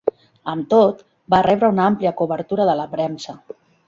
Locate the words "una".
1.73-1.85